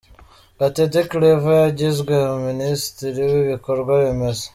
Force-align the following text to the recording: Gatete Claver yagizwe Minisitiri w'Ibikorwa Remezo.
Gatete 0.59 0.99
Claver 1.09 1.61
yagizwe 1.65 2.13
Minisitiri 2.47 3.21
w'Ibikorwa 3.31 3.93
Remezo. 4.03 4.47